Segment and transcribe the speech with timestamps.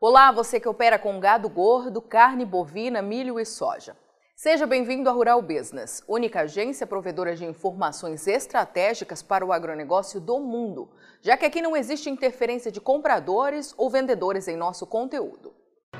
[0.00, 3.96] Olá, você que opera com gado gordo, carne bovina, milho e soja.
[4.36, 10.38] Seja bem-vindo à Rural Business, única agência provedora de informações estratégicas para o agronegócio do
[10.38, 10.88] mundo,
[11.20, 15.52] já que aqui não existe interferência de compradores ou vendedores em nosso conteúdo.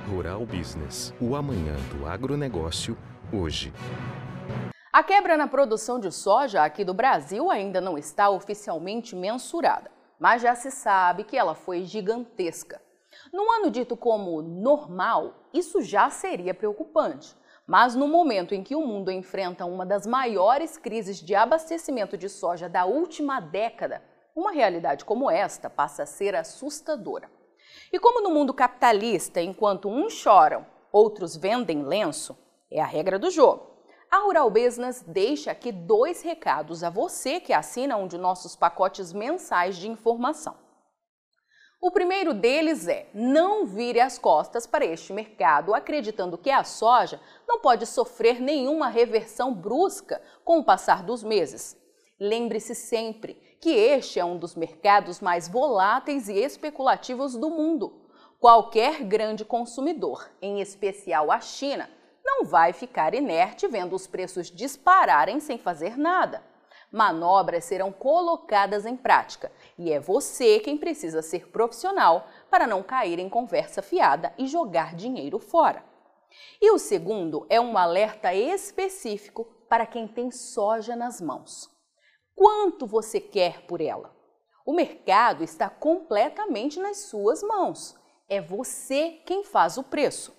[0.09, 2.97] Rural Business, o amanhã do agronegócio,
[3.33, 3.73] hoje.
[4.93, 9.91] A quebra na produção de soja aqui do Brasil ainda não está oficialmente mensurada,
[10.21, 12.81] mas já se sabe que ela foi gigantesca.
[13.33, 17.37] Num ano dito como normal, isso já seria preocupante.
[17.67, 22.29] Mas no momento em que o mundo enfrenta uma das maiores crises de abastecimento de
[22.29, 24.03] soja da última década,
[24.35, 27.31] uma realidade como esta passa a ser assustadora.
[27.93, 32.39] E como no mundo capitalista, enquanto uns choram, outros vendem lenço,
[32.71, 33.69] é a regra do jogo.
[34.11, 39.13] A Rural Business deixa aqui dois recados a você que assina um de nossos pacotes
[39.13, 40.57] mensais de informação.
[41.81, 47.21] O primeiro deles é: não vire as costas para este mercado acreditando que a soja
[47.47, 51.77] não pode sofrer nenhuma reversão brusca com o passar dos meses.
[52.19, 58.09] Lembre-se sempre que este é um dos mercados mais voláteis e especulativos do mundo.
[58.41, 61.89] Qualquer grande consumidor, em especial a China,
[62.25, 66.43] não vai ficar inerte vendo os preços dispararem sem fazer nada
[66.91, 73.19] manobras serão colocadas em prática e é você quem precisa ser profissional para não cair
[73.19, 75.85] em conversa fiada e jogar dinheiro fora.
[76.61, 81.71] E o segundo é um alerta específico para quem tem soja nas mãos.
[82.35, 84.15] Quanto você quer por ela?
[84.65, 87.97] O mercado está completamente nas suas mãos.
[88.29, 90.37] É você quem faz o preço.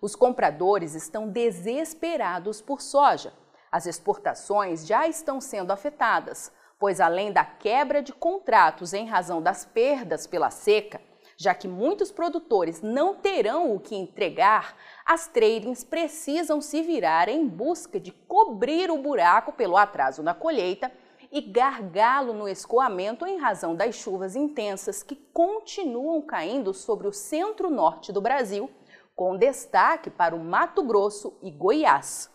[0.00, 3.32] Os compradores estão desesperados por soja
[3.76, 9.66] as exportações já estão sendo afetadas, pois além da quebra de contratos em razão das
[9.66, 10.98] perdas pela seca,
[11.36, 17.46] já que muitos produtores não terão o que entregar, as tradings precisam se virar em
[17.46, 20.90] busca de cobrir o buraco pelo atraso na colheita
[21.30, 28.10] e gargalo no escoamento em razão das chuvas intensas que continuam caindo sobre o centro-norte
[28.10, 28.70] do Brasil,
[29.14, 32.34] com destaque para o Mato Grosso e Goiás.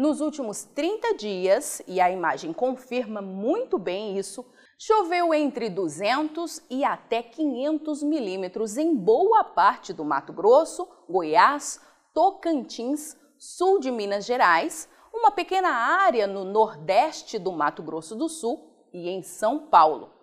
[0.00, 4.46] Nos últimos 30 dias, e a imagem confirma muito bem isso,
[4.78, 11.82] choveu entre 200 e até 500 milímetros em boa parte do Mato Grosso, Goiás,
[12.14, 18.88] Tocantins, sul de Minas Gerais, uma pequena área no nordeste do Mato Grosso do Sul
[18.94, 20.19] e em São Paulo.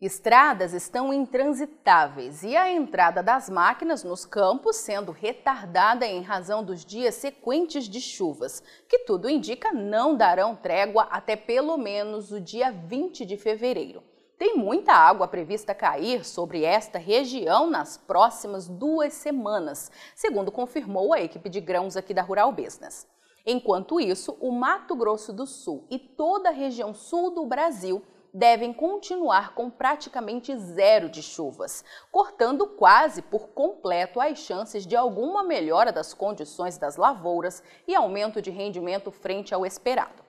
[0.00, 6.86] Estradas estão intransitáveis e a entrada das máquinas nos campos sendo retardada em razão dos
[6.86, 12.72] dias sequentes de chuvas, que tudo indica não darão trégua até pelo menos o dia
[12.72, 14.02] 20 de fevereiro.
[14.38, 21.20] Tem muita água prevista cair sobre esta região nas próximas duas semanas, segundo confirmou a
[21.20, 23.06] equipe de grãos aqui da Rural Business.
[23.44, 28.72] Enquanto isso, o Mato Grosso do Sul e toda a região sul do Brasil devem
[28.72, 35.92] continuar com praticamente zero de chuvas, cortando quase por completo as chances de alguma melhora
[35.92, 40.24] das condições das lavouras e aumento de rendimento frente ao esperado.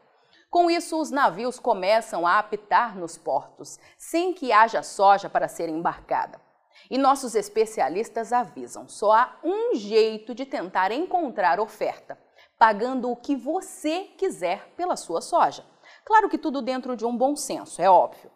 [0.49, 5.69] Com isso, os navios começam a apitar nos portos, sem que haja soja para ser
[5.69, 6.41] embarcada.
[6.89, 12.17] E nossos especialistas avisam: só há um jeito de tentar encontrar oferta,
[12.59, 15.63] pagando o que você quiser pela sua soja.
[16.03, 18.31] Claro que tudo dentro de um bom senso, é óbvio.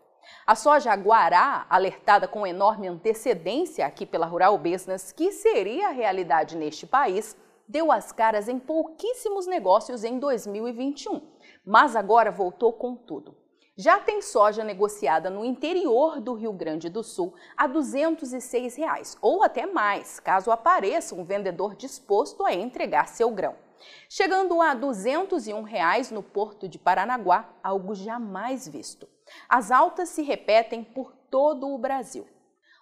[0.46, 6.56] A soja Guará, alertada com enorme antecedência aqui pela Rural Business, que seria a realidade
[6.56, 7.36] neste país,
[7.68, 11.22] deu as caras em pouquíssimos negócios em 2021,
[11.66, 13.36] mas agora voltou com tudo.
[13.78, 19.44] Já tem soja negociada no interior do Rio Grande do Sul a 206 reais, ou
[19.44, 23.65] até mais, caso apareça um vendedor disposto a entregar seu grão
[24.10, 29.08] chegando a 201 reais no porto de Paranaguá, algo jamais visto.
[29.50, 32.28] As altas se repetem por todo o Brasil.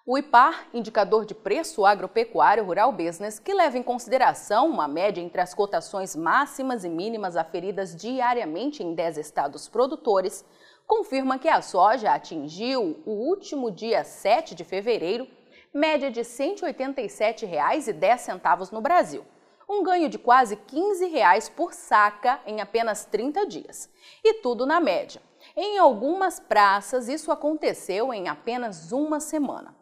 [0.05, 5.39] O IPAR, indicador de preço agropecuário rural business, que leva em consideração uma média entre
[5.39, 10.43] as cotações máximas e mínimas aferidas diariamente em 10 estados produtores,
[10.85, 15.25] confirma que a soja atingiu o último dia 7 de fevereiro
[15.73, 19.25] média de R$ 187,10 no Brasil,
[19.69, 23.89] um ganho de quase 15 reais por saca em apenas 30 dias.
[24.23, 25.21] E tudo na média.
[25.55, 29.75] Em algumas praças, isso aconteceu em apenas uma semana.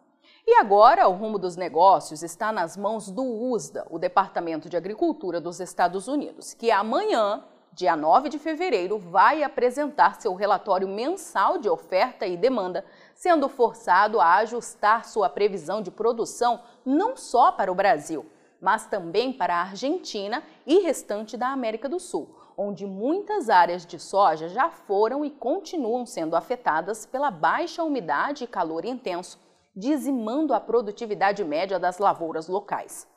[0.46, 5.40] E agora, o rumo dos negócios está nas mãos do USDA, o Departamento de Agricultura
[5.40, 7.44] dos Estados Unidos, que amanhã
[7.74, 12.84] dia 9 de fevereiro, vai apresentar seu relatório mensal de oferta e demanda,
[13.14, 18.26] sendo forçado a ajustar sua previsão de produção não só para o Brasil,
[18.62, 23.98] mas também para a Argentina e restante da América do Sul, onde muitas áreas de
[23.98, 29.40] soja já foram e continuam sendo afetadas pela baixa umidade e calor intenso,
[29.74, 33.10] dizimando a produtividade média das lavouras locais.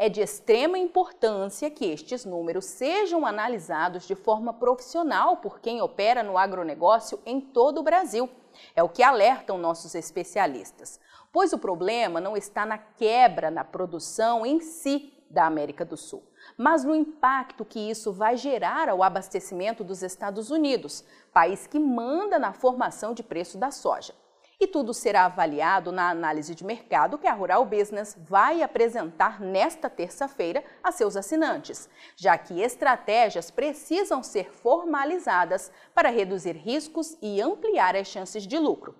[0.00, 6.22] É de extrema importância que estes números sejam analisados de forma profissional por quem opera
[6.22, 8.30] no agronegócio em todo o Brasil.
[8.76, 11.00] É o que alertam nossos especialistas.
[11.32, 16.22] Pois o problema não está na quebra na produção em si da América do Sul,
[16.56, 22.38] mas no impacto que isso vai gerar ao abastecimento dos Estados Unidos, país que manda
[22.38, 24.14] na formação de preço da soja
[24.60, 29.88] e tudo será avaliado na análise de mercado que a Rural Business vai apresentar nesta
[29.88, 37.94] terça-feira a seus assinantes, já que estratégias precisam ser formalizadas para reduzir riscos e ampliar
[37.94, 38.96] as chances de lucro.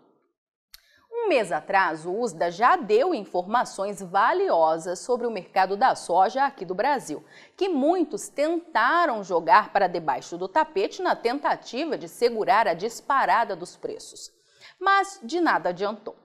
[1.11, 6.65] Um mês atrás, o USDA já deu informações valiosas sobre o mercado da soja aqui
[6.65, 7.25] do Brasil,
[7.57, 13.77] que muitos tentaram jogar para debaixo do tapete na tentativa de segurar a disparada dos
[13.77, 14.38] preços
[14.81, 16.17] mas de nada adiantou.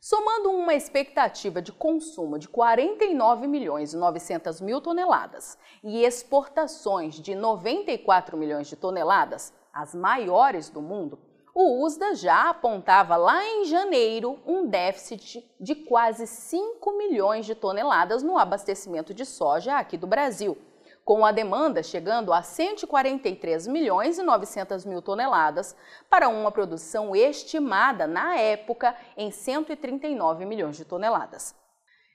[0.00, 7.34] Somando uma expectativa de consumo de 49 milhões e 900 mil toneladas e exportações de
[7.34, 11.18] 94 milhões de toneladas, as maiores do mundo,
[11.54, 18.22] o USDA já apontava lá em janeiro um déficit de quase 5 milhões de toneladas
[18.22, 20.58] no abastecimento de soja aqui do Brasil,
[21.06, 25.76] com a demanda chegando a 143 milhões e 900 mil toneladas,
[26.10, 31.54] para uma produção estimada na época em 139 milhões de toneladas.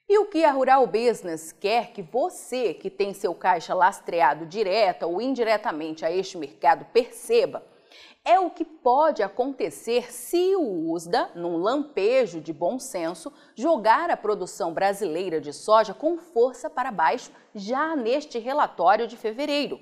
[0.10, 5.08] E o que a Rural Business quer que você, que tem seu caixa lastreado direta
[5.08, 7.64] ou indiretamente a este mercado, perceba
[8.24, 14.18] é o que pode acontecer se o USDA, num lampejo de bom senso, jogar a
[14.18, 19.80] produção brasileira de soja com força para baixo já neste relatório de fevereiro.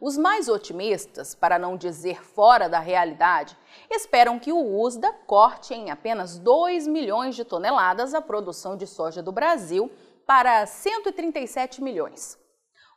[0.00, 3.56] Os mais otimistas, para não dizer fora da realidade,
[3.90, 9.22] esperam que o USDA corte em apenas 2 milhões de toneladas a produção de soja
[9.22, 9.92] do Brasil
[10.26, 12.39] para 137 milhões.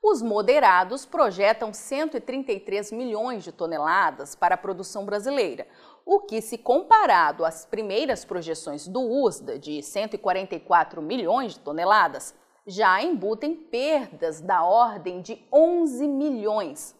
[0.05, 5.65] Os moderados projetam 133 milhões de toneladas para a produção brasileira,
[6.05, 12.35] o que, se comparado às primeiras projeções do USDA de 144 milhões de toneladas,
[12.67, 16.93] já embutem perdas da ordem de 11 milhões.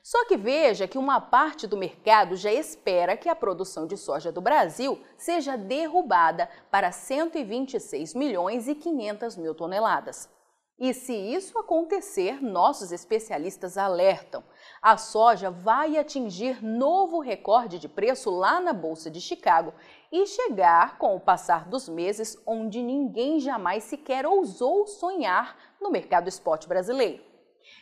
[0.00, 4.30] Só que veja que uma parte do mercado já espera que a produção de soja
[4.30, 10.35] do Brasil seja derrubada para 126 milhões e 500 mil toneladas.
[10.78, 14.44] E se isso acontecer, nossos especialistas alertam:
[14.82, 19.72] a soja vai atingir novo recorde de preço lá na Bolsa de Chicago
[20.12, 26.28] e chegar, com o passar dos meses, onde ninguém jamais sequer ousou sonhar no mercado
[26.28, 27.24] spot brasileiro.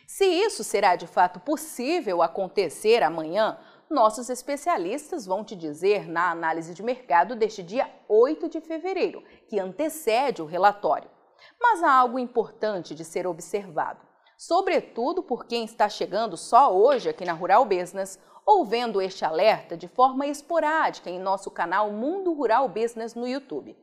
[0.07, 3.59] Se isso será de fato possível acontecer amanhã,
[3.89, 9.59] nossos especialistas vão te dizer na análise de mercado deste dia 8 de fevereiro, que
[9.59, 11.14] antecede o relatório.
[11.59, 13.99] Mas há algo importante de ser observado,
[14.37, 19.75] sobretudo por quem está chegando só hoje aqui na Rural Business ou vendo este alerta
[19.75, 23.75] de forma esporádica em nosso canal Mundo Rural Business no YouTube.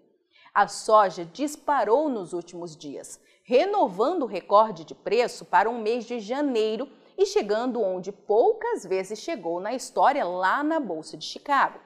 [0.54, 6.20] A soja disparou nos últimos dias, renovando o recorde de preço para um mês de
[6.20, 11.80] janeiro e chegando onde poucas vezes chegou na história lá na Bolsa de Chicago.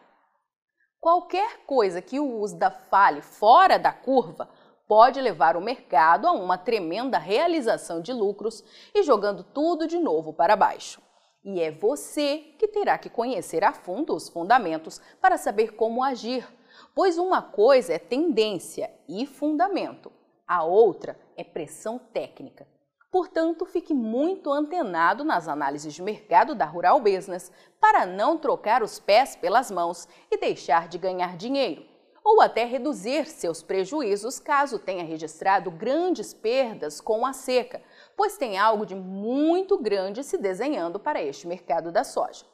[1.01, 4.49] Qualquer coisa que o USDA fale fora da curva
[4.87, 8.63] pode levar o mercado a uma tremenda realização de lucros
[8.95, 11.01] e jogando tudo de novo para baixo.
[11.45, 16.47] E é você que terá que conhecer a fundo os fundamentos para saber como agir,
[16.95, 20.11] pois uma coisa é tendência e fundamento,
[20.47, 22.67] a outra é pressão técnica.
[23.11, 27.51] Portanto, fique muito antenado nas análises de mercado da Rural Business
[27.81, 31.96] para não trocar os pés pelas mãos e deixar de ganhar dinheiro
[32.27, 37.81] ou até reduzir seus prejuízos caso tenha registrado grandes perdas com a seca,
[38.17, 42.45] pois tem algo de muito grande se desenhando para este mercado da soja.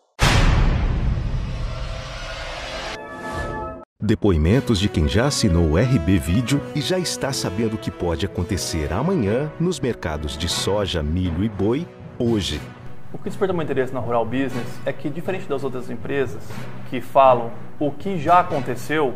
[3.99, 8.27] Depoimentos de quem já assinou o RB Vídeo e já está sabendo o que pode
[8.27, 11.89] acontecer amanhã nos mercados de soja, milho e boi
[12.19, 12.61] hoje.
[13.11, 16.43] O que desperta meu interesse na Rural Business é que, diferente das outras empresas
[16.91, 19.15] que falam o que já aconteceu,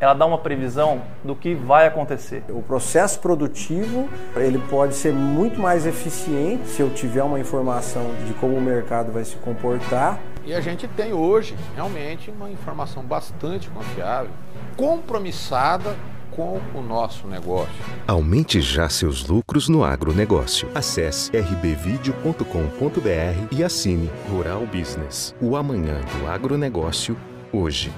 [0.00, 2.42] ela dá uma previsão do que vai acontecer.
[2.48, 8.32] O processo produtivo ele pode ser muito mais eficiente se eu tiver uma informação de
[8.34, 10.18] como o mercado vai se comportar.
[10.44, 14.30] E a gente tem hoje realmente uma informação bastante confiável,
[14.74, 15.94] compromissada
[16.30, 17.74] com o nosso negócio.
[18.06, 20.68] Aumente já seus lucros no agronegócio.
[20.74, 22.44] Acesse rbvideo.com.br
[23.50, 25.34] e assine Rural Business.
[25.40, 27.16] O amanhã do agronegócio,
[27.52, 27.92] hoje.